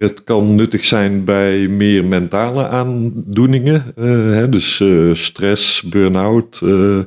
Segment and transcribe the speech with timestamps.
[0.00, 6.98] Het kan nuttig zijn bij meer mentale aandoeningen, uh, hè, dus uh, stress, burn-out, uh,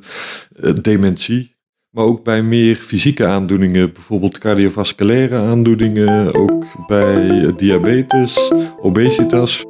[0.82, 1.56] dementie.
[1.90, 8.52] Maar ook bij meer fysieke aandoeningen, bijvoorbeeld cardiovasculaire aandoeningen, ook bij diabetes,
[8.82, 9.64] obesitas.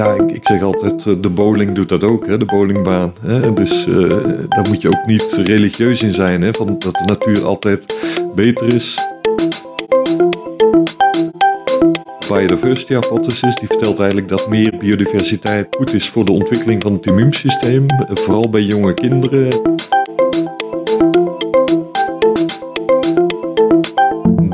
[0.00, 3.12] Ja, ik, zeg altijd, de bowling doet dat ook, hè, de bowlingbaan.
[3.20, 3.52] Hè.
[3.52, 4.08] Dus uh,
[4.48, 7.96] daar moet je ook niet religieus in zijn, hè, van dat de natuur altijd
[8.34, 8.98] beter is.
[12.28, 17.06] Biodiversity Hypothesis die vertelt eigenlijk dat meer biodiversiteit goed is voor de ontwikkeling van het
[17.06, 19.48] immuunsysteem, vooral bij jonge kinderen.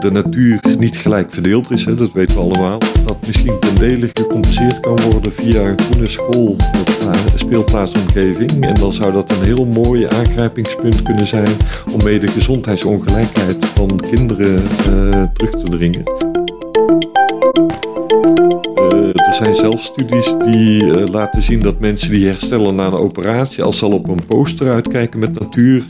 [0.07, 2.79] De natuur niet gelijk verdeeld is, hè, dat weten we allemaal.
[3.05, 6.57] Dat misschien dele gecompenseerd kan worden via een groene school,
[7.35, 8.65] speelplaatsomgeving.
[8.65, 11.49] En dan zou dat een heel mooi aangrijpingspunt kunnen zijn
[11.93, 16.03] om mee de gezondheidsongelijkheid van kinderen uh, terug te dringen.
[18.93, 23.63] Uh, er zijn zelfs studies die laten zien dat mensen die herstellen na een operatie,
[23.63, 25.85] als ze al op een poster uitkijken met natuur,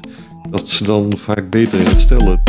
[0.51, 2.42] dat ze dan vaak beter herstellen.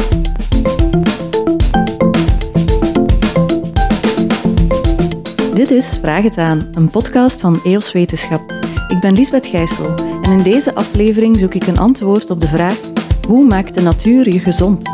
[5.57, 8.51] Dit is Vraag het aan, een podcast van EOS Wetenschap.
[8.87, 12.79] Ik ben Lisbeth Gijssel en in deze aflevering zoek ik een antwoord op de vraag
[13.27, 14.89] hoe maakt de natuur je gezond?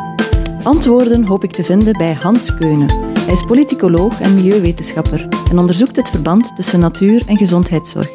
[0.63, 2.91] Antwoorden hoop ik te vinden bij Hans Keunen.
[3.19, 8.11] Hij is politicoloog en milieuwetenschapper en onderzoekt het verband tussen natuur en gezondheidszorg.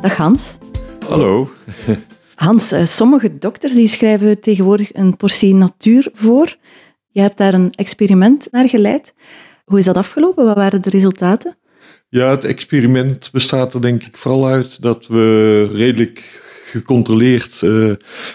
[0.00, 0.58] Dag Hans.
[1.08, 1.50] Hallo.
[2.34, 6.56] Hans, eh, sommige dokters die schrijven tegenwoordig een portie natuur voor.
[7.08, 9.14] Je hebt daar een experiment naar geleid.
[9.64, 10.44] Hoe is dat afgelopen?
[10.44, 11.58] Wat waren de resultaten?
[12.12, 17.92] Ja, het experiment bestaat er denk ik vooral uit dat we redelijk gecontroleerd uh,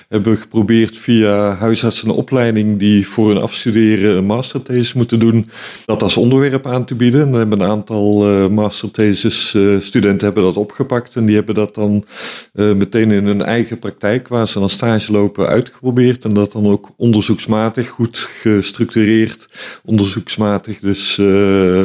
[0.09, 5.49] hebben geprobeerd via huisartsenopleiding die voor hun afstuderen een masterthesis moeten doen,
[5.85, 7.21] dat als onderwerp aan te bieden.
[7.21, 11.75] En hebben een aantal uh, masterthesis uh, studenten hebben dat opgepakt en die hebben dat
[11.75, 12.05] dan
[12.53, 16.89] meteen in hun eigen praktijk, waar ze dan stage lopen, uitgeprobeerd en dat dan ook
[16.97, 19.49] onderzoeksmatig, goed gestructureerd,
[19.83, 21.21] onderzoeksmatig dus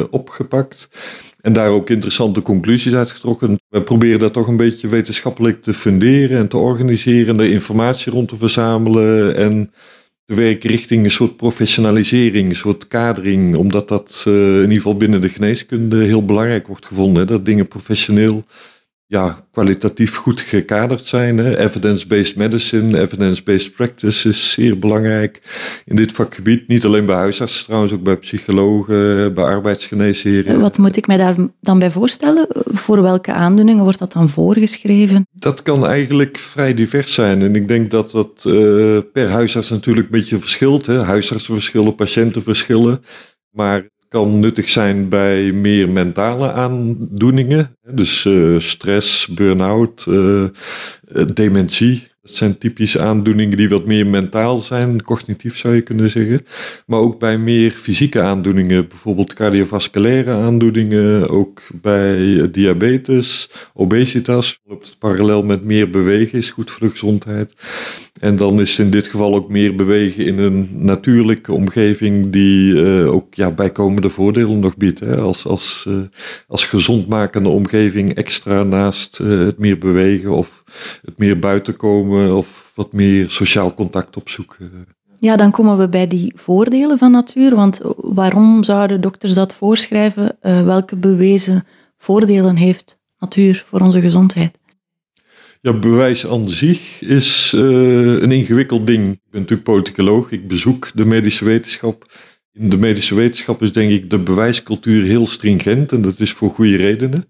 [0.09, 0.89] opgepakt.
[1.41, 3.59] En daar ook interessante conclusies uitgetrokken.
[3.69, 8.27] We proberen dat toch een beetje wetenschappelijk te funderen en te organiseren, de informatie rond
[8.27, 9.71] te verzamelen en
[10.25, 14.97] te werken richting een soort professionalisering, een soort kadering, omdat dat uh, in ieder geval
[14.97, 17.21] binnen de geneeskunde heel belangrijk wordt gevonden.
[17.21, 18.43] Hè, dat dingen professioneel
[19.11, 21.55] ja, kwalitatief goed gekaderd zijn.
[21.55, 25.41] Evidence-based medicine, evidence-based practice is zeer belangrijk
[25.85, 26.67] in dit vakgebied.
[26.67, 30.59] Niet alleen bij huisartsen trouwens, ook bij psychologen, bij arbeidsgeneesheren.
[30.59, 32.47] Wat moet ik mij daar dan bij voorstellen?
[32.65, 35.27] Voor welke aandoeningen wordt dat dan voorgeschreven?
[35.31, 37.41] Dat kan eigenlijk vrij divers zijn.
[37.41, 40.85] En ik denk dat dat uh, per huisarts natuurlijk een beetje verschilt.
[40.85, 41.03] Hè.
[41.03, 43.03] Huisartsen verschillen, patiënten verschillen.
[43.49, 47.77] Maar kan nuttig zijn bij meer mentale aandoeningen.
[47.93, 50.45] Dus uh, stress, burn-out, uh,
[51.33, 52.10] dementie.
[52.21, 56.45] Dat zijn typische aandoeningen die wat meer mentaal zijn, cognitief zou je kunnen zeggen.
[56.85, 64.59] Maar ook bij meer fysieke aandoeningen, bijvoorbeeld cardiovasculaire aandoeningen, ook bij diabetes, obesitas.
[64.65, 67.53] Loopt het parallel met meer bewegen, is goed voor de gezondheid.
[68.19, 73.13] En dan is in dit geval ook meer bewegen in een natuurlijke omgeving die uh,
[73.13, 74.99] ook ja, bijkomende voordelen nog biedt.
[74.99, 75.17] Hè?
[75.17, 75.95] Als, als, uh,
[76.47, 80.63] als gezondmakende omgeving extra naast het meer bewegen of
[81.05, 84.87] het meer buiten komen of wat meer sociaal contact opzoeken.
[85.19, 87.55] Ja, dan komen we bij die voordelen van natuur.
[87.55, 90.37] Want waarom zouden dokters dat voorschrijven?
[90.41, 91.63] welke bewezen
[91.97, 94.59] voordelen heeft natuur voor onze gezondheid?
[95.61, 97.61] Ja, bewijs aan zich is uh,
[98.21, 99.11] een ingewikkeld ding.
[99.11, 102.05] Ik ben natuurlijk politicoloog, ik bezoek de medische wetenschap.
[102.53, 106.49] In de medische wetenschap is denk ik de bewijscultuur heel stringent en dat is voor
[106.49, 107.25] goede redenen.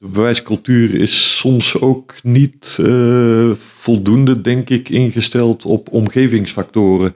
[0.00, 7.14] De bewijscultuur is soms ook niet uh, voldoende, denk ik, ingesteld op omgevingsfactoren.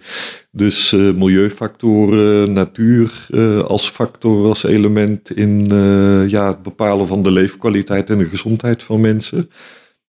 [0.50, 5.66] Dus uh, milieufactoren, natuur uh, als factor, als element in
[6.28, 9.50] ja, het bepalen van de leefkwaliteit en de gezondheid van mensen.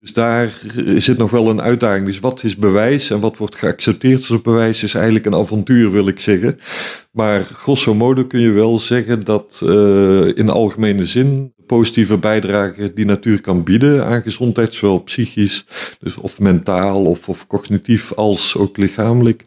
[0.05, 0.61] Dus daar
[0.97, 2.05] zit nog wel een uitdaging.
[2.05, 6.07] Dus wat is bewijs en wat wordt geaccepteerd als bewijs is eigenlijk een avontuur, wil
[6.07, 6.59] ik zeggen.
[7.11, 13.05] Maar grosso modo kun je wel zeggen dat uh, in algemene zin positieve bijdrage die
[13.05, 15.65] natuur kan bieden aan gezondheid, zowel psychisch
[15.99, 19.43] dus of mentaal of, of cognitief als ook lichamelijk.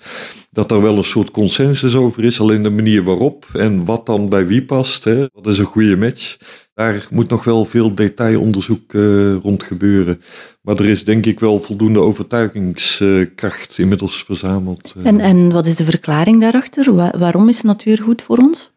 [0.59, 4.29] Dat er wel een soort consensus over is, alleen de manier waarop en wat dan
[4.29, 5.05] bij wie past.
[5.05, 6.37] Hè, wat is een goede match?
[6.75, 10.23] Daar moet nog wel veel detailonderzoek uh, rond gebeuren.
[10.63, 14.95] Maar er is denk ik wel voldoende overtuigingskracht inmiddels verzameld.
[14.97, 15.07] Eh.
[15.07, 16.95] En, en wat is de verklaring daarachter?
[17.19, 18.73] waarom is natuur goed voor ons?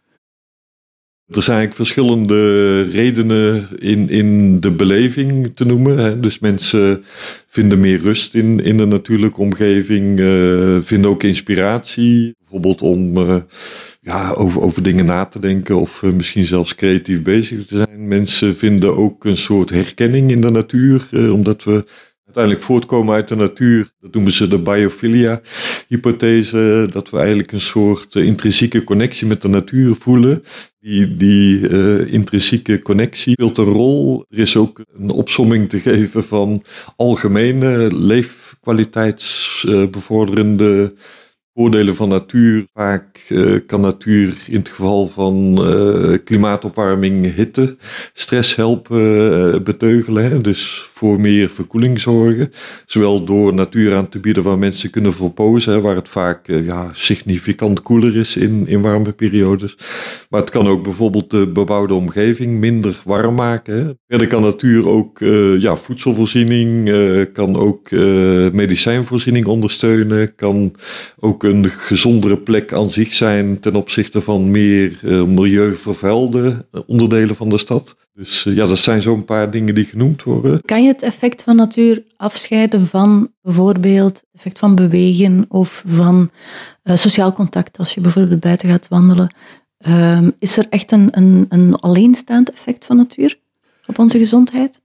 [1.32, 5.98] Er zijn eigenlijk verschillende redenen in, in de beleving te noemen.
[5.98, 6.20] Hè.
[6.20, 7.04] Dus mensen
[7.48, 13.36] vinden meer rust in, in de natuurlijke omgeving, uh, vinden ook inspiratie, bijvoorbeeld om uh,
[14.02, 18.08] ja, over, over dingen na te denken of uh, misschien zelfs creatief bezig te zijn.
[18.08, 21.86] Mensen vinden ook een soort herkenning in de natuur, omdat we
[22.36, 23.92] uiteindelijk voortkomen uit de natuur.
[24.00, 29.96] Dat noemen ze de biophilia-hypothese, dat we eigenlijk een soort intrinsieke connectie met de natuur
[29.96, 30.44] voelen.
[30.80, 34.26] Die, die uh, intrinsieke connectie speelt een rol.
[34.30, 36.64] Er is ook een opsomming te geven van
[36.96, 40.94] algemene leefkwaliteitsbevorderende
[41.54, 42.66] voordelen van natuur.
[42.74, 43.28] Vaak
[43.68, 45.66] kan natuur in het geval van
[46.24, 47.78] klimaatopwarming, hitte,
[48.14, 50.42] stress helpen beteugelen.
[50.42, 52.52] Dus voor meer verkoeling zorgen.
[52.86, 56.90] Zowel door natuur aan te bieden waar mensen kunnen verpozen, waar het vaak uh, ja,
[56.94, 59.78] significant koeler is in, in warme periodes.
[60.30, 63.76] Maar het kan ook bijvoorbeeld de bebouwde omgeving minder warm maken.
[63.76, 63.92] Hè.
[64.08, 67.92] Verder kan natuur ook uh, ja, voedselvoorziening, uh, kan ook
[68.52, 70.76] medicijnvoorziening ondersteunen, kan
[71.20, 77.58] ook een gezondere plek aan zich zijn ten opzichte van meer milieuvervuilde onderdelen van de
[77.58, 77.96] stad.
[78.14, 80.62] Dus ja, dat zijn zo'n paar dingen die genoemd worden.
[80.62, 86.30] Kan je het effect van natuur afscheiden van bijvoorbeeld het effect van bewegen of van
[86.84, 89.36] uh, sociaal contact als je bijvoorbeeld buiten gaat wandelen?
[89.88, 93.40] Uh, is er echt een, een, een alleenstaand effect van natuur
[93.86, 94.82] op onze gezondheid?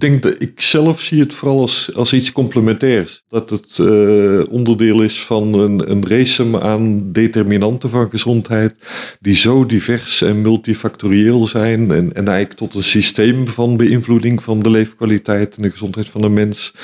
[0.00, 3.22] Denk dat ik zelf zie het vooral als, als iets complementairs.
[3.28, 8.74] Dat het uh, onderdeel is van een, een aan determinanten van gezondheid,
[9.20, 14.60] die zo divers en multifactorieel zijn en, en eigenlijk tot een systeem van beïnvloeding van
[14.60, 16.74] de leefkwaliteit en de gezondheid van de mens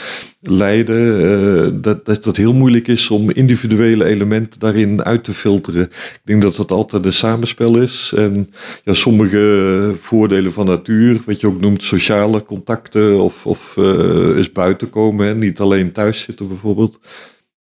[0.41, 1.21] leiden.
[1.21, 5.83] Uh, dat, dat dat heel moeilijk is om individuele elementen daarin uit te filteren.
[5.83, 8.13] Ik denk dat dat altijd een samenspel is.
[8.17, 8.51] En
[8.85, 14.53] ja, sommige voordelen van natuur, wat je ook noemt sociale contacten, of, of uh, eens
[14.53, 15.35] buiten komen, hè?
[15.35, 16.99] niet alleen thuis zitten bijvoorbeeld.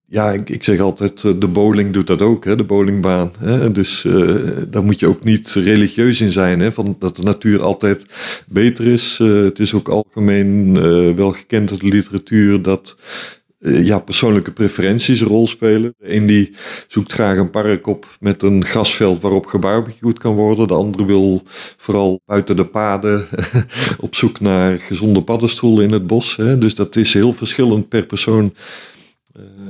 [0.05, 2.55] Ja, ik, ik zeg altijd, eh, de bowling doet dat ook, hè?
[2.55, 3.31] de bowlingbaan.
[3.39, 3.71] Hè?
[3.71, 4.35] Dus uh,
[4.67, 6.71] daar moet je ook niet religieus in zijn, hè?
[6.71, 8.05] Van dat de natuur altijd
[8.47, 9.17] beter is.
[9.17, 10.73] Het is ook algemeen
[11.15, 15.93] wel gekend uit de literatuur dat eh, ja, persoonlijke preferenties een rol spelen.
[15.97, 16.55] De een die
[16.87, 20.67] zoekt graag een park op met een grasveld waarop gebarbecued kan worden.
[20.67, 21.41] De andere wil
[21.77, 23.27] vooral buiten de paden
[23.99, 26.35] op zoek naar gezonde paddenstoelen in het bos.
[26.35, 26.57] Hè.
[26.57, 28.53] Dus dat is heel verschillend per persoon.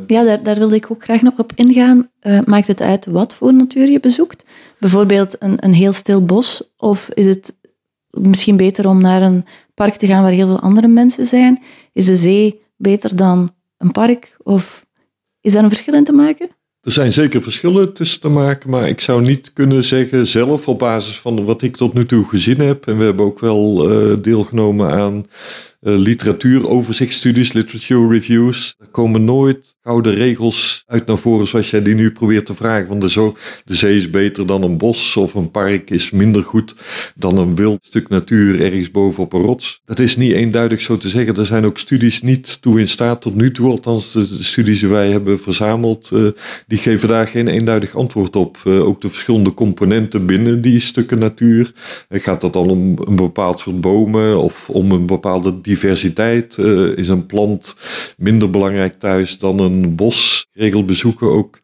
[0.08, 2.10] Ja, daar, daar wilde ik ook graag nog op ingaan.
[2.22, 4.44] Uh, maakt het uit wat voor natuur je bezoekt?
[4.80, 6.74] Bijvoorbeeld een, een heel stil bos?
[6.78, 7.58] Of is het
[8.10, 11.62] misschien beter om naar een park te gaan waar heel veel andere mensen zijn?
[11.94, 13.50] Is de zee beter dan
[13.82, 14.36] een park?
[14.38, 14.86] Of
[15.42, 16.50] is daar een verschil in te maken?
[16.82, 20.80] Er zijn zeker verschillen tussen te maken, maar ik zou niet kunnen zeggen zelf op
[20.80, 22.88] basis van wat ik tot nu toe gezien heb.
[22.88, 25.26] En we hebben ook wel uh, deelgenomen aan
[25.82, 28.76] literatuuroverzichtstudies, literature reviews.
[28.80, 32.88] Er komen nooit gouden regels uit naar voren zoals jij die nu probeert te vragen.
[32.88, 36.44] Van de, zo, de zee is beter dan een bos of een park is minder
[36.44, 36.76] goed
[37.16, 39.82] dan een wild stuk natuur ergens boven op een rots.
[39.86, 41.36] Dat is niet eenduidig zo te zeggen.
[41.36, 44.90] Er zijn ook studies niet toe in staat tot nu toe, althans de, studies die
[44.90, 46.28] wij hebben verzameld, uh,
[46.68, 48.58] die geven daar geen eenduidig antwoord op.
[48.68, 51.72] Uh, ook de verschillende componenten binnen die stukken natuur.
[52.10, 56.58] gaat dat dan om een bepaald soort bomen of om een bepaalde diversiteit?
[56.58, 57.76] Uh, is een plant
[58.18, 60.48] minder belangrijk thuis dan een bos?
[60.54, 61.62] Regel bezoeken ook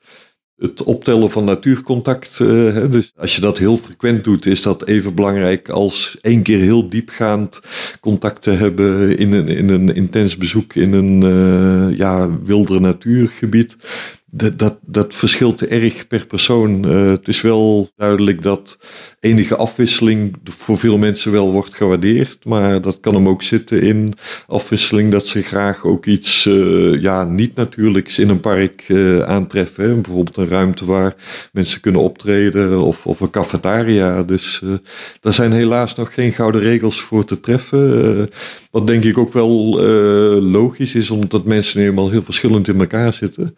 [0.58, 2.38] het optellen van natuurcontact.
[2.38, 6.60] Hè, dus als je dat heel frequent doet, is dat even belangrijk als één keer
[6.60, 7.60] heel diepgaand
[8.00, 13.76] contact te hebben in een, in een intens bezoek in een uh, ja, wilder natuurgebied
[14.38, 16.92] dat, dat, dat verschilt erg per persoon.
[16.92, 18.78] Uh, het is wel duidelijk dat
[19.20, 22.46] enige afwisseling voor veel mensen wel wordt gewaardeerd.
[22.46, 24.14] Maar dat kan hem ook zitten in
[24.48, 30.02] afwisseling dat ze graag ook iets uh, ja, niet natuurlijks in een park uh, aantreffen.
[30.02, 31.16] Bijvoorbeeld een ruimte waar
[31.52, 34.24] mensen kunnen optreden of, of een cafetaria.
[34.24, 34.62] Dus
[35.20, 38.30] daar zijn helaas nog geen gouden regels voor te treffen.
[38.72, 39.80] wat denk ik ook wel
[40.42, 43.56] logisch is, omdat mensen nu eenmaal heel verschillend in elkaar zitten.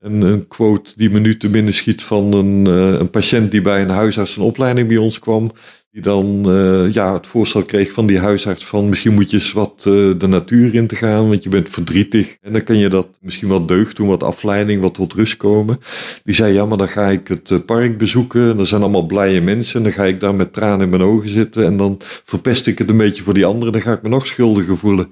[0.00, 3.60] Een, een, quote die me nu te binnen schiet van een, uh, een patiënt die
[3.60, 5.52] bij een huisarts opleiding bij ons kwam.
[5.90, 9.52] Die dan uh, ja, het voorstel kreeg van die huisarts van misschien moet je eens
[9.52, 12.36] wat uh, de natuur in te gaan, want je bent verdrietig.
[12.40, 15.78] En dan kan je dat misschien wat deugd doen, wat afleiding, wat tot rust komen.
[16.24, 18.50] Die zei ja, maar dan ga ik het uh, park bezoeken.
[18.50, 19.76] En er zijn allemaal blije mensen.
[19.76, 21.64] En dan ga ik daar met tranen in mijn ogen zitten.
[21.64, 23.72] En dan verpest ik het een beetje voor die anderen.
[23.72, 25.08] Dan ga ik me nog schuldiger voelen.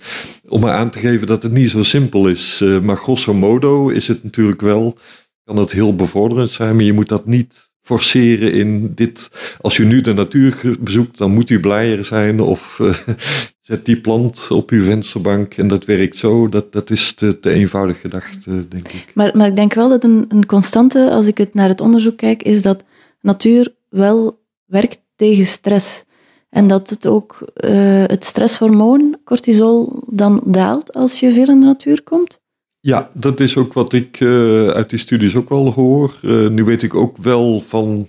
[0.48, 2.64] Om maar aan te geven dat het niet zo simpel is.
[2.82, 4.98] maar grosso modo is het natuurlijk wel,
[5.44, 6.76] kan het heel bevorderend zijn.
[6.76, 9.30] Maar je moet dat niet forceren in dit.
[9.60, 12.40] Als u nu de natuur bezoekt, dan moet u blijer zijn.
[12.40, 12.94] Of uh,
[13.60, 16.48] zet die plant op uw vensterbank en dat werkt zo.
[16.48, 19.06] Dat, dat is te, te eenvoudig gedacht, denk ik.
[19.14, 22.16] Maar, maar ik denk wel dat een, een constante, als ik het naar het onderzoek
[22.16, 22.84] kijk, is dat
[23.20, 26.04] natuur wel werkt tegen stress.
[26.48, 31.66] En dat het ook uh, het stresshormoon, cortisol, dan daalt als je veel in de
[31.66, 32.40] natuur komt.
[32.86, 36.14] Ja, dat is ook wat ik uh, uit die studies ook wel hoor.
[36.22, 38.08] Uh, nu weet ik ook wel van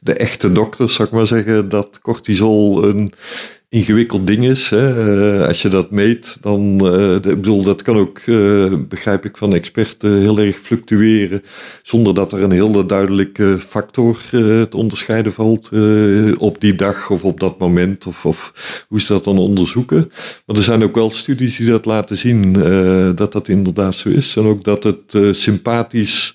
[0.00, 3.12] de echte dokters, zou ik maar zeggen, dat cortisol een
[3.74, 4.72] ingewikkeld ding is.
[4.72, 9.36] Uh, als je dat meet, dan, uh, ik bedoel, dat kan ook, uh, begrijp ik
[9.36, 11.42] van experten, heel erg fluctueren,
[11.82, 15.68] zonder dat er een hele duidelijke factor te onderscheiden valt
[16.38, 18.52] op die dag of op dat moment, of, of
[18.88, 20.10] hoe ze dat dan onderzoeken.
[20.46, 22.52] Maar er zijn ook wel studies die dat laten zien,
[23.16, 24.36] dat dat inderdaad zo is.
[24.36, 26.34] En ook dat het sympathisch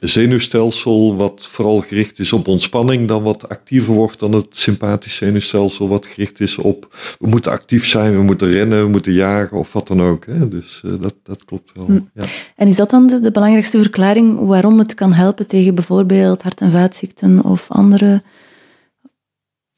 [0.00, 5.88] zenuwstelsel, wat vooral gericht is op ontspanning, dan wat actiever wordt dan het sympathisch zenuwstelsel,
[5.88, 9.72] wat gericht is op we moeten actief zijn, we moeten rennen, we moeten jagen of
[9.72, 10.26] wat dan ook.
[10.26, 10.48] Hè.
[10.48, 11.86] Dus uh, dat, dat klopt wel.
[11.86, 12.00] Hm.
[12.14, 12.24] Ja.
[12.56, 16.60] En is dat dan de, de, belangrijkste verklaring waarom het kan helpen tegen bijvoorbeeld hart-
[16.60, 18.22] en vaatziekten of andere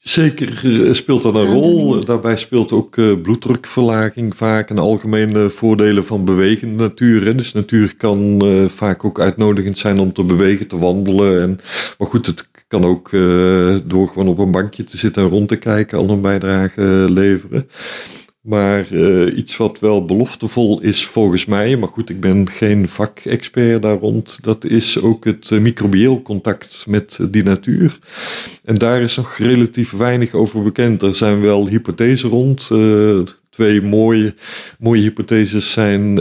[0.07, 2.05] Zeker eh, speelt dat een rol.
[2.05, 7.37] Daarbij speelt ook uh, bloeddrukverlaging vaak en algemene voordelen van bewegende natuur.
[7.37, 11.41] Dus natuur kan uh, vaak ook uitnodigend zijn om te bewegen, te wandelen.
[11.41, 11.59] En,
[11.97, 13.09] maar goed, het kan ook
[13.83, 17.69] door gewoon op een bankje te zitten en rond te kijken al een bijdrage leveren.
[18.45, 23.81] Maar uh, iets wat wel beloftevol is volgens mij, maar goed, ik ben geen vakexpert
[23.81, 27.99] daar rond, dat is ook het uh, microbieel contact met die natuur.
[28.63, 31.01] En daar is nog relatief weinig over bekend.
[31.01, 32.69] Er zijn wel hypothesen rond.
[32.71, 34.33] Uh, twee mooie,
[34.79, 36.19] mooie hypotheses zijn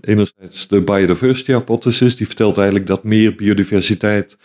[0.00, 4.36] enerzijds de biodiversity hypothesis, die vertelt eigenlijk dat meer biodiversiteit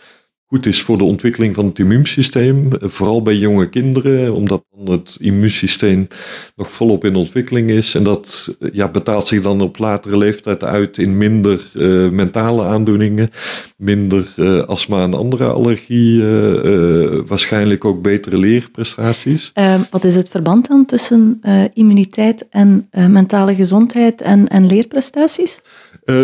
[0.46, 2.68] goed is voor de ontwikkeling van het immuunsysteem.
[2.80, 6.08] Vooral bij jonge kinderen, omdat het immuunsysteem
[6.56, 7.94] nog volop in ontwikkeling is.
[7.94, 13.28] En dat ja, betaalt zich dan op latere leeftijd uit in minder uh, mentale aandoeningen,
[13.76, 19.50] minder uh, astma en andere allergieën, uh, waarschijnlijk ook betere leerprestaties.
[19.54, 21.40] Ehm, wat is het verband dan tussen
[21.74, 25.60] immuniteit en mentale gezondheid en, en leerprestaties?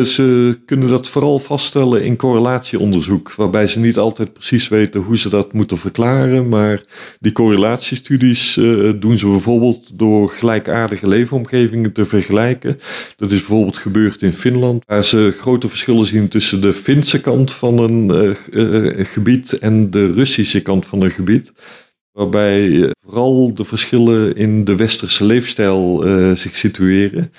[0.05, 5.29] Ze kunnen dat vooral vaststellen in correlatieonderzoek, waarbij ze niet altijd precies weten hoe ze
[5.29, 6.49] dat moeten verklaren.
[6.49, 6.83] Maar
[7.21, 12.81] die correlatiestudies uh, doen ze bijvoorbeeld door gelijkaardige leefomgevingen te vergelijken.
[13.17, 17.53] Dat is bijvoorbeeld gebeurd in Finland, waar ze grote verschillen zien tussen de Finse kant
[17.53, 21.53] van een uh, gebied en de Russische kant van een gebied
[22.13, 26.03] waarbij vooral de verschillen in de westerse leefstijl
[26.37, 27.33] zich situeren.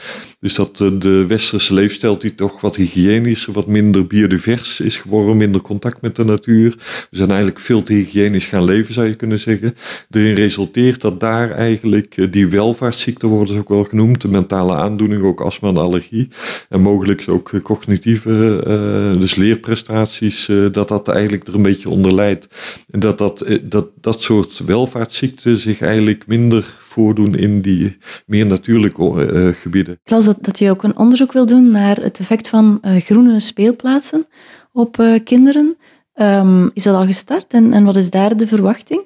[0.45, 5.61] Dus dat de westerse leefstijl die toch wat hygiënischer, wat minder biodivers is geworden, minder
[5.61, 6.75] contact met de natuur.
[7.09, 9.75] We zijn eigenlijk veel te hygiënisch gaan leven, zou je kunnen zeggen.
[10.09, 14.75] Erin resulteert dat daar eigenlijk uh, die welvaartsziekten worden ze ook wel genoemd, de mentale
[14.75, 16.27] aandoening, ook astma en allergie.
[16.69, 22.47] En mogelijk ook cognitieve, dus leerprestaties, dat dat eigenlijk er een beetje onder leidt.
[22.91, 29.03] En dat dat, dat, dat soort welvaartsziekten zich eigenlijk minder voordoen in die meer natuurlijke
[29.03, 29.99] uh, gebieden.
[30.03, 32.95] Ik las dat, dat je ook een onderzoek wil doen naar het effect van uh,
[32.95, 34.25] groene speelplaatsen
[34.71, 35.77] op uh, kinderen.
[36.15, 39.01] Um, is dat al gestart en, en wat is daar de verwachting?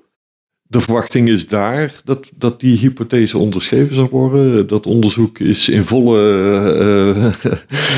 [0.61, 4.67] De verwachting is daar dat, dat die hypothese onderschreven zal worden.
[4.67, 7.33] Dat onderzoek is in volle,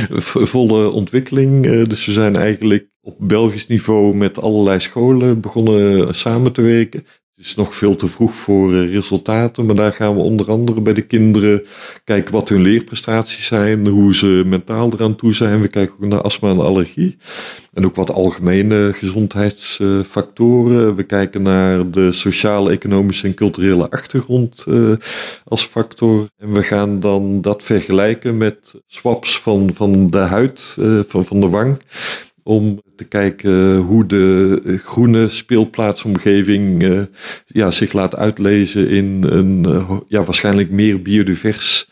[0.54, 1.64] volle ontwikkeling.
[1.88, 7.06] dus we zijn eigenlijk op Belgisch niveau met allerlei scholen begonnen samen te werken.
[7.42, 10.94] Is nog veel te vroeg voor eh, resultaten, maar daar gaan we onder andere bij
[10.94, 11.64] de kinderen
[12.04, 15.62] kijken wat hun leerprestaties zijn, hoe ze mentaal eraan toe zijn.
[15.62, 17.18] We kijken ook naar astma en allergie
[17.74, 20.96] en ook wat algemene gezondheidsfactoren.
[20.96, 24.92] We kijken naar de sociale, economische en culturele achtergrond uh,
[25.46, 26.28] als factor.
[26.38, 31.40] En we gaan dan dat vergelijken met swaps van, van de huid, uh, van, van
[31.40, 31.78] de wang
[32.44, 37.02] om te kijken hoe de groene speelplaatsomgeving uh,
[37.46, 41.90] ja, zich laat uitlezen in een uh, ja, waarschijnlijk meer biodivers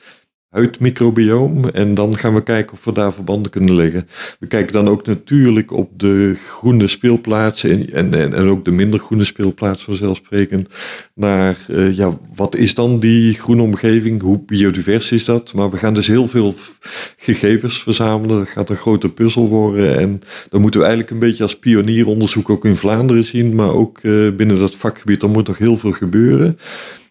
[0.50, 1.66] huidmicrobioom.
[1.66, 4.08] En dan gaan we kijken of we daar verbanden kunnen leggen.
[4.40, 9.00] We kijken dan ook natuurlijk op de groene speelplaatsen en, en, en ook de minder
[9.00, 10.70] groene speelplaatsen vanzelfsprekend.
[11.14, 14.22] Naar uh, ja, wat is dan die groene omgeving?
[14.22, 15.54] Hoe biodivers is dat?
[15.54, 16.56] Maar we gaan dus heel veel
[17.18, 18.38] gegevens verzamelen.
[18.38, 19.98] Dat gaat een grote puzzel worden.
[19.98, 23.56] En dan moeten we eigenlijk een beetje als pionieronderzoek ook in Vlaanderen zien.
[23.56, 26.58] Maar ook uh, binnen dat vakgebied, er moet nog heel veel gebeuren.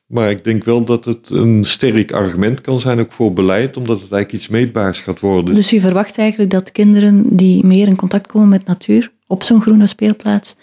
[0.08, 4.00] Maar ik denk wel dat het een sterk argument kan zijn, ook voor beleid, omdat
[4.00, 5.54] het eigenlijk iets meetbaars gaat worden.
[5.54, 9.62] Dus u verwacht eigenlijk dat kinderen die meer in contact komen met natuur op zo'n
[9.62, 10.56] groene speelplaats,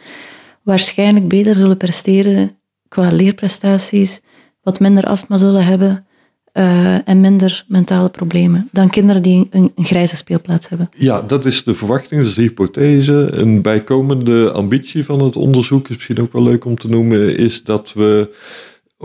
[0.63, 4.21] waarschijnlijk beter zullen presteren qua leerprestaties,
[4.63, 6.05] wat minder astma zullen hebben
[6.53, 10.89] uh, en minder mentale problemen dan kinderen die een, een, grijze speelplaats hebben.
[10.97, 13.27] Ja, dat is de verwachting, dat is de hypothese.
[13.31, 17.63] Een bijkomende ambitie van het onderzoek, is misschien ook wel leuk om te noemen, is
[17.63, 18.35] dat we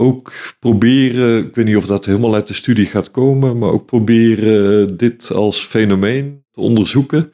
[0.01, 3.85] ook proberen, ik weet niet of dat helemaal uit de studie gaat komen, maar ook
[3.85, 7.33] proberen dit als fenomeen te onderzoeken.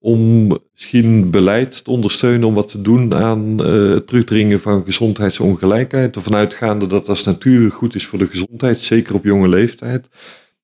[0.00, 6.16] Om misschien beleid te ondersteunen om wat te doen aan uh, het terugdringen van gezondheidsongelijkheid.
[6.16, 10.08] Ervan uitgaande dat als natuur goed is voor de gezondheid, zeker op jonge leeftijd.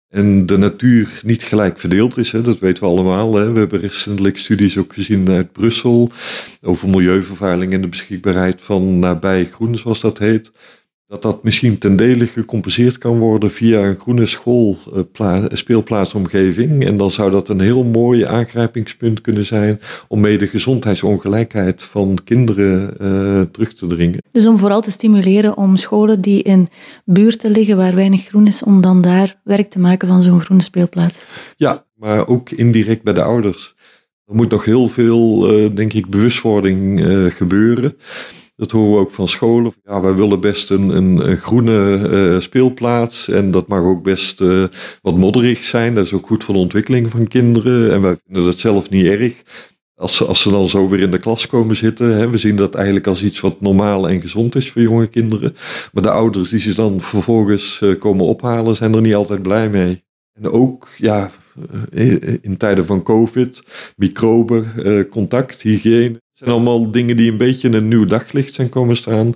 [0.09, 3.35] En de natuur niet gelijk verdeeld is, hè, dat weten we allemaal.
[3.35, 3.53] Hè.
[3.53, 6.11] We hebben recentelijk studies ook gezien uit Brussel
[6.63, 10.51] over milieuvervuiling en de beschikbaarheid van nabij groen, zoals dat heet
[11.07, 14.77] dat dat misschien ten dele gecompenseerd kan worden via een groene school,
[15.21, 16.85] uh, speelplaatsomgeving.
[16.85, 22.19] En dan zou dat een heel mooi aangrijpingspunt kunnen zijn om mee de gezondheidsongelijkheid van
[22.25, 24.23] kinderen uh, terug te dringen.
[24.33, 26.69] Dus om vooral te stimuleren om scholen die in
[27.05, 30.63] buurten liggen waar weinig groen is, om dan daar werk te maken van zo'n groene
[30.63, 31.25] speelplaats.
[31.57, 33.75] Ja, maar ook indirect bij de ouders.
[34.27, 37.97] Er moet nog heel veel, uh, denk ik, bewustwording gebeuren.
[38.57, 39.73] Dat horen we ook van scholen.
[39.85, 43.29] Ja, wij willen best een, een, groene uh, speelplaats.
[43.29, 44.65] En dat mag ook best uh,
[45.03, 45.95] wat modderig zijn.
[45.95, 47.93] Dat is ook goed voor de ontwikkeling van kinderen.
[47.93, 49.43] En wij vinden dat zelf niet erg.
[49.95, 52.17] Als ze, als ze dan zo weer in de klas komen zitten.
[52.17, 55.57] Hè, we zien dat eigenlijk als iets wat normaal en gezond is voor jonge kinderen.
[55.93, 59.71] Maar de ouders die ze dan vervolgens uh, komen ophalen, zijn er niet altijd blij
[59.71, 60.05] mee.
[60.33, 61.31] En ook, ja,
[62.41, 63.63] in tijden van COVID,
[63.97, 64.67] microben,
[65.09, 66.23] contact, hygiëne.
[66.35, 69.35] Zijn allemaal dingen die een beetje in een nieuw daglicht zijn komen staan.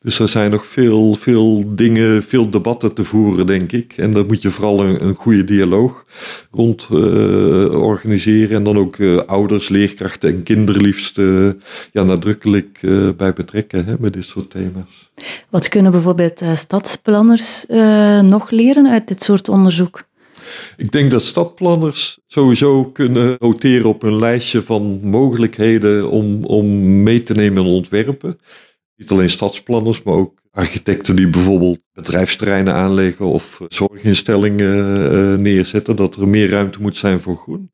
[0.00, 3.92] Dus er zijn nog veel, veel dingen, veel debatten te voeren, denk ik.
[3.96, 6.04] En daar moet je vooral een, goede dialoog
[6.50, 6.98] rond uh,
[7.82, 8.56] organiseren.
[8.56, 11.50] En dan ook uh, ouders, leerkrachten en kinderliefst uh,
[11.92, 12.80] ja, nadrukkelijk
[13.16, 15.10] bij betrekken hè, met dit soort thema's.
[15.50, 17.66] Wat kunnen bijvoorbeeld stadsplanners
[18.22, 20.04] nog leren uit dit soort onderzoek?
[20.76, 27.22] Ik denk dat stadplanners sowieso kunnen noteren op een lijstje van mogelijkheden om, om mee
[27.22, 28.38] te nemen in ontwerpen.
[28.96, 36.16] Niet alleen stadsplanners, maar ook architecten die bijvoorbeeld bedrijfsterreinen aanleggen of zorginstellingen uh, neerzetten, dat
[36.16, 37.70] er meer ruimte moet zijn voor groen.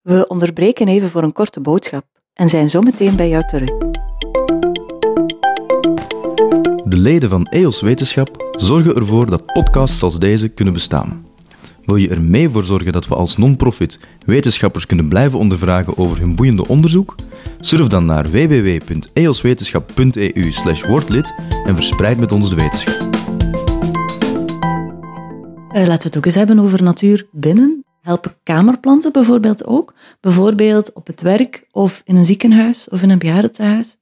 [0.00, 3.68] We onderbreken even voor een korte boodschap en zijn zo meteen bij jou terug.
[6.84, 11.26] De leden van EOS Wetenschap zorgen ervoor dat podcasts als deze kunnen bestaan.
[11.86, 16.18] Wil je er mee voor zorgen dat we als non-profit wetenschappers kunnen blijven ondervragen over
[16.18, 17.14] hun boeiende onderzoek?
[17.60, 20.52] Surf dan naar www.eoswetenschap.eu
[20.88, 23.14] wordlid en verspreid met ons de wetenschap.
[25.74, 27.84] Uh, laten we het ook eens hebben over natuur binnen.
[28.00, 29.94] Helpen kamerplanten bijvoorbeeld ook?
[30.20, 33.96] Bijvoorbeeld op het werk of in een ziekenhuis of in een bejaardentehuis?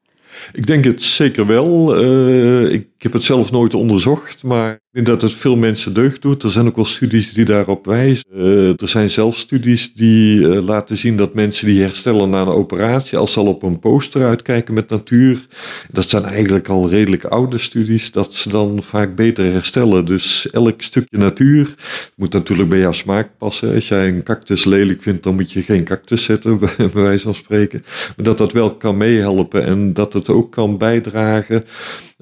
[0.52, 2.02] Ik denk het zeker wel.
[2.04, 6.22] Uh, ik heb het zelf nooit onderzocht, maar ik denk dat het veel mensen deugd
[6.22, 6.42] doet.
[6.42, 8.24] Er zijn ook wel studies die daarop wijzen.
[8.34, 12.48] Uh, er zijn zelfs studies die uh, laten zien dat mensen die herstellen na een
[12.48, 15.46] operatie, als ze al op een poster uitkijken met natuur,
[15.90, 20.04] dat zijn eigenlijk al redelijk oude studies, dat ze dan vaak beter herstellen.
[20.04, 21.74] Dus elk stukje natuur
[22.16, 23.74] moet natuurlijk bij jouw smaak passen.
[23.74, 27.34] Als jij een cactus lelijk vindt, dan moet je geen cactus zetten, bij wijze van
[27.34, 27.84] spreken.
[28.16, 31.64] Maar dat dat wel kan meehelpen en dat het ook kan bijdragen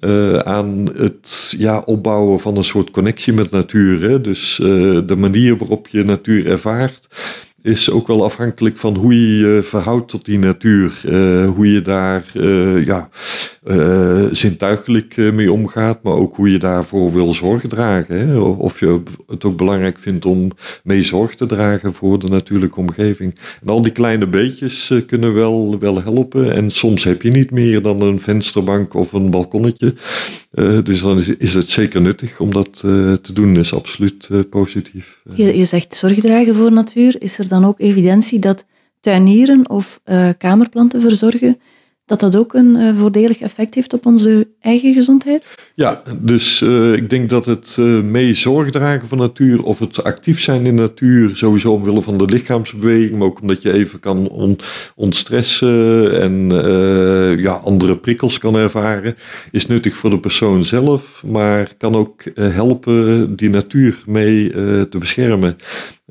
[0.05, 4.03] uh, aan het ja, opbouwen van een soort connectie met natuur.
[4.03, 4.21] Hè?
[4.21, 7.09] Dus uh, de manier waarop je natuur ervaart
[7.62, 11.01] is ook wel afhankelijk van hoe je je verhoudt tot die natuur.
[11.05, 13.09] Uh, hoe je daar uh, ja,
[13.64, 18.29] uh, zintuigelijk mee omgaat, maar ook hoe je daarvoor wil zorg dragen.
[18.29, 18.38] Hè?
[18.38, 20.51] Of je het ook belangrijk vindt om
[20.85, 23.35] mee zorg te dragen voor de natuurlijke omgeving.
[23.62, 26.53] En al die kleine beetjes kunnen wel, wel helpen.
[26.53, 29.94] En soms heb je niet meer dan een vensterbank of een balkonnetje.
[30.85, 32.81] dus dan is, is, het zeker nuttig om dat
[33.22, 35.20] te doen, is absoluut positief.
[35.35, 37.16] Je, je zegt zorg dragen voor natuur.
[37.18, 38.65] Is er dan ook evidentie dat
[39.01, 41.61] tuinieren of uh, kamerplanten verzorgen,
[42.07, 45.45] dat dat ook een uh, voordelig effect heeft op onze eigen gezondheid?
[45.75, 50.41] Ja, dus uh, ik denk dat het mee zorg dragen van natuur of het actief
[50.41, 54.59] zijn in natuur, sowieso omwille van de lichaamsbeweging, maar ook omdat je even kan on
[54.95, 56.49] ontstressen en
[57.41, 59.17] ja, andere prikkels kan ervaren,
[59.51, 64.51] is nuttig voor de persoon zelf, maar kan ook helpen die natuur mee
[64.88, 65.57] te beschermen.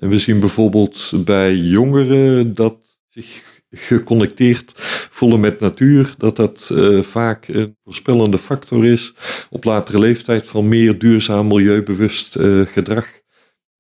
[0.02, 2.76] En we zien bijvoorbeeld bij jongeren dat
[3.10, 4.72] zich geconnecteerd
[5.10, 9.14] voelen met natuur, dat dat uh, vaak een voorspellende factor is
[9.50, 13.21] op latere leeftijd van meer duurzaam milieubewust uh, gedrag.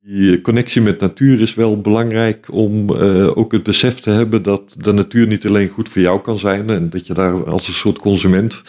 [0.04, 4.76] Die connectie met natuur is wel belangrijk om uh, ook het besef te hebben dat
[4.78, 7.74] de natuur niet alleen goed voor jou kan zijn en dat je daar als een
[7.74, 8.62] soort consument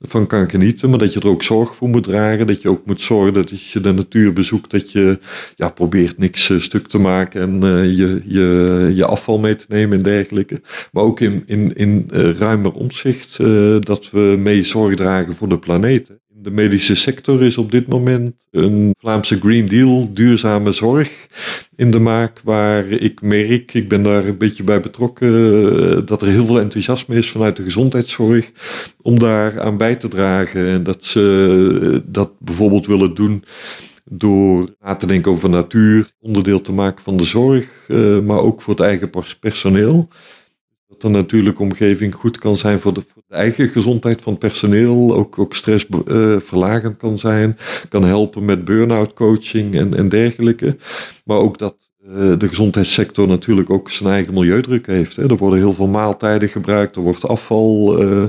[0.00, 2.46] van kan genieten, maar dat je er ook zorg voor moet dragen.
[2.46, 5.18] Dat je ook moet zorgen dat als je de natuur bezoekt, dat je
[5.56, 9.66] ja, probeert niks uh, stuk te maken en uh, je, je, je afval mee te
[9.68, 10.60] nemen en dergelijke.
[10.92, 13.36] Maar ook in, in, in ruimer omzicht
[13.80, 16.10] dat we mee zorg dragen voor de planeet
[16.44, 21.26] de medische sector is op dit moment een Vlaamse Green Deal, duurzame zorg
[21.76, 26.22] in de maak, waar ik merk, ik ben daar een beetje bij betrokken, eh, dat
[26.22, 28.50] er heel veel enthousiasme is vanuit de gezondheidszorg
[29.02, 30.66] om daar aan bij te dragen.
[30.66, 33.44] En dat ze dat bijvoorbeeld willen doen
[34.04, 38.62] door na te denken over natuur, onderdeel te maken van de zorg, eh, maar ook
[38.62, 40.08] voor het eigen personeel.
[40.88, 45.38] Dat de natuurlijke omgeving goed kan zijn voor de, voor eigen gezondheid van personeel, ook,
[45.38, 47.56] ook stressverlagend uh, kan zijn,
[47.88, 50.76] kan helpen met burn-out coaching en, en dergelijke.
[51.24, 51.76] Maar ook dat
[52.08, 55.16] uh, de gezondheidssector natuurlijk ook zijn eigen milieudruk heeft.
[55.16, 58.24] Er worden heel veel maaltijden gebruikt, er wordt afval uh,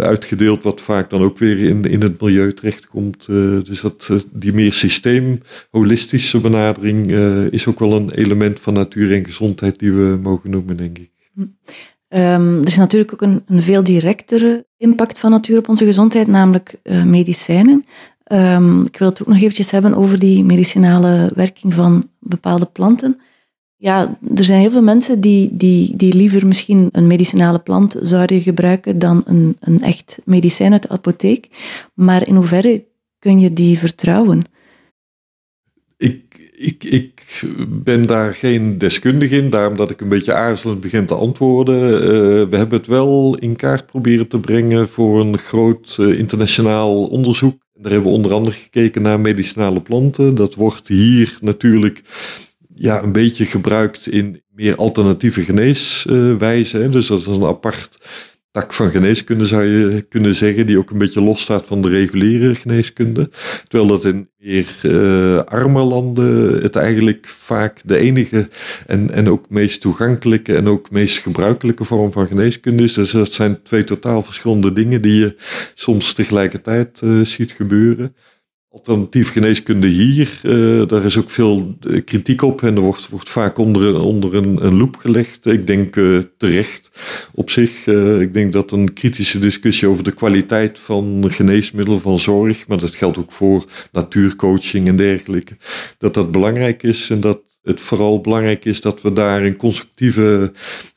[0.00, 3.26] uitgedeeld, wat vaak dan ook weer in, in het milieu terechtkomt.
[3.66, 5.40] dus dat, die meer systeem,
[5.70, 7.10] holistische benadering
[7.50, 11.10] is ook wel een element van natuur en gezondheid die we mogen noemen, denk ik.
[12.14, 16.26] Um, er is natuurlijk ook een, een, veel directere impact van natuur op onze gezondheid,
[16.26, 17.84] namelijk uh, medicijnen.
[18.32, 23.20] Um, ik wil het ook nog eventjes hebben over die medicinale werking van bepaalde planten.
[23.76, 28.40] Ja, er zijn heel veel mensen die, die, die liever misschien een medicinale plant zouden
[28.40, 31.48] gebruiken dan een, een echt medicijn uit de apotheek.
[31.94, 32.84] Maar in hoeverre
[33.18, 34.44] kun je die vertrouwen?
[35.96, 37.13] Ik, ik, ik
[37.68, 41.92] ben daar geen deskundige in, daarom dat ik een beetje aarzelend begin te antwoorden.
[41.92, 42.00] Uh,
[42.48, 47.62] we hebben het wel in kaart proberen te brengen voor een groot uh, internationaal onderzoek.
[47.74, 50.34] Daar hebben we onder andere gekeken naar medicinale planten.
[50.34, 52.02] Dat wordt hier natuurlijk
[52.74, 56.90] ja, een beetje gebruikt in meer alternatieve geneeswijzen.
[56.90, 57.98] dus dat is een apart
[58.54, 62.54] tak van geneeskunde zou je kunnen zeggen, die ook een beetje losstaat van de reguliere
[62.54, 63.30] geneeskunde.
[63.68, 68.48] Terwijl dat in meer uh, arme landen het eigenlijk vaak de enige
[68.86, 72.92] en, en ook meest toegankelijke en ook meest gebruikelijke vorm van geneeskunde is.
[72.92, 75.34] Dus dat zijn twee totaal verschillende dingen die je
[75.74, 78.14] soms tegelijkertijd uh, ziet gebeuren
[78.74, 83.28] alternatief geneeskunde hier, uh, daar is ook veel eh, kritiek op en er wordt, wordt
[83.28, 85.46] vaak onder, onder een, loep gelegd.
[85.46, 86.90] Ik denk uh, terecht
[87.32, 87.86] op zich.
[88.20, 92.94] Ik denk dat een kritische discussie over de kwaliteit van geneesmiddelen, van zorg, maar dat
[92.94, 95.56] geldt ook voor natuurcoaching en dergelijke,
[95.98, 100.52] dat dat belangrijk is en dat het vooral belangrijk is dat we daar een constructieve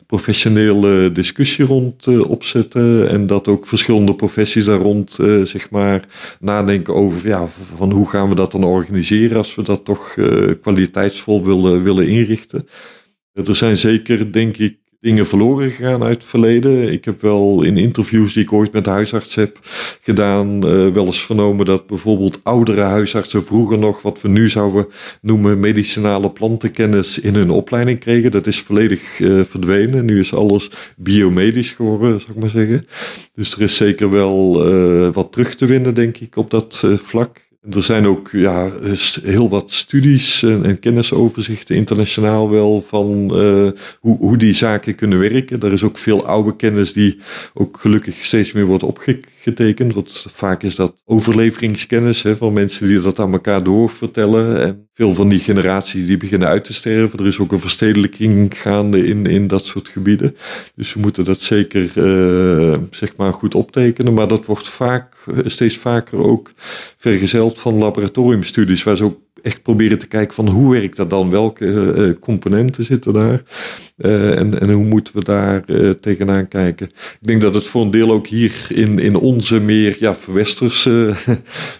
[0.07, 3.09] professionele discussie rond uh, opzetten.
[3.09, 6.07] En dat ook verschillende professies daar rond uh, zeg maar,
[6.39, 10.51] nadenken over ja, van hoe gaan we dat dan organiseren als we dat toch uh,
[10.61, 12.67] kwaliteitsvol willen, willen inrichten.
[13.33, 16.91] Er zijn zeker, denk ik, dingen verloren gegaan uit het verleden.
[16.91, 19.59] Ik heb wel in interviews die ik ooit met de heb
[20.01, 24.87] gedaan, uh, wel eens vernomen dat bijvoorbeeld oudere huisartsen vroeger nog wat we nu zouden
[25.21, 28.31] noemen medicinale plantenkennis in hun opleiding kregen.
[28.31, 30.05] Dat is volledig uh, verdwenen.
[30.05, 32.85] Nu is alles biomedisch geworden, zou ik maar zeggen.
[33.35, 37.46] Dus er is zeker wel uh, wat terug te winnen, denk ik, op dat vlak.
[37.69, 38.71] Er zijn ook ja,
[39.23, 45.19] heel wat studies en, en kennisoverzichten internationaal wel van uh, hoe, hoe die zaken kunnen
[45.19, 45.59] werken.
[45.59, 47.19] Er is ook veel oude kennis die
[47.53, 49.93] ook gelukkig steeds meer wordt opgetekend.
[49.93, 54.61] Want vaak is dat overleveringskennis hè, van mensen die dat aan elkaar doorvertellen.
[54.61, 57.19] En veel van die generaties die beginnen uit te sterven.
[57.19, 60.35] Er is ook een verstedelijking gaande in, in dat soort gebieden.
[60.75, 64.13] Dus we moeten dat zeker uh, zeg maar goed optekenen.
[64.13, 66.51] Maar dat wordt vaak, steeds vaker ook
[66.97, 71.29] vergezeld van laboratoriumstudies, waar ze ook echt proberen te kijken van hoe werkt dat dan,
[71.29, 73.43] welke uh, componenten zitten daar
[73.97, 75.65] uh, en, en hoe moeten we daar
[76.01, 76.87] tegenaan kijken.
[76.87, 81.13] Ik denk dat het voor een deel ook hier in, in onze meer ja, verwesterse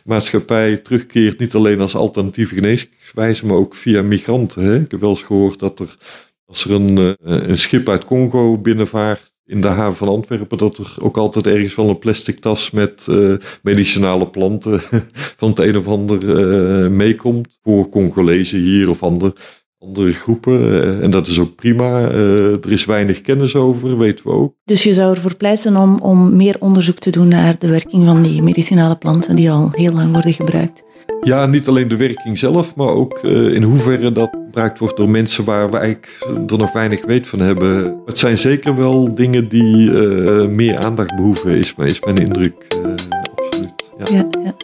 [0.04, 4.64] maatschappij terugkeert, niet alleen als alternatieve geneeswijze, maar ook via migranten.
[4.64, 4.80] Hè.
[4.80, 5.98] Ik heb wel eens gehoord dat er,
[6.46, 10.96] als er een, een schip uit Congo binnenvaart, in de haven van Antwerpen dat er
[11.00, 14.80] ook altijd ergens wel een plastic tas met uh, medicinale planten
[15.40, 17.60] van het een of ander uh, meekomt.
[17.64, 19.34] Voor Congolezen hier of andere,
[19.80, 20.62] andere groepen.
[20.62, 22.10] Uh, en dat is ook prima.
[22.10, 24.54] er is weinig kennis over, weten we ook.
[24.64, 28.22] Dus je zou ervoor pleiten om, om meer onderzoek te doen naar de werking van
[28.22, 30.84] die medicinale planten die al heel lang worden gebruikt?
[31.22, 35.10] Ja, niet alleen de werking zelf, maar ook uh, in hoeverre dat gebruikt wordt door
[35.10, 37.96] mensen waar we eigenlijk er nog weinig weet van hebben.
[38.06, 42.54] Het zijn zeker wel dingen die uh, meer aandacht behoeven, is, is mijn indruk.
[42.84, 42.92] Uh,
[43.36, 43.74] absoluut.
[43.98, 44.56] Ja, ja.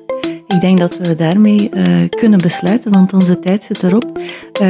[0.48, 1.70] Ik denk dat we daarmee
[2.10, 4.20] kunnen besluiten, want onze tijd zit erop.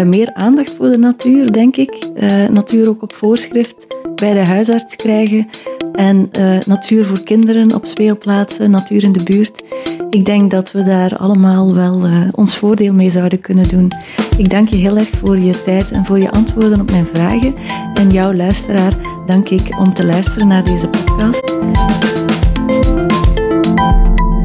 [0.06, 2.08] meer aandacht voor de natuur, denk ik.
[2.50, 5.50] natuur ook op voorschrift bij de huisarts krijgen.
[5.94, 6.30] En
[6.66, 9.64] natuur voor kinderen op speelplaatsen, natuur in de buurt.
[10.10, 13.92] Ik denk dat we daar allemaal wel uh, ons voordeel mee zouden kunnen doen.
[14.38, 17.56] Ik dank je heel erg voor je tijd en voor je antwoorden op mijn vragen.
[17.94, 18.94] En jouw luisteraar
[19.26, 22.23] dank ik om te luisteren naar deze podcast.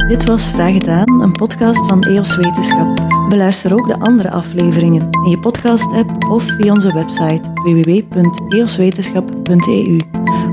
[0.09, 3.07] Dit was Vraag het aan, een podcast van EOS Wetenschap.
[3.29, 10.01] Beluister ook de andere afleveringen in je podcast-app of via onze website www.eoswetenschap.eu.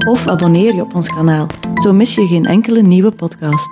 [0.10, 1.48] Of abonneer je op ons kanaal,
[1.82, 3.70] zo mis je geen enkele nieuwe podcast.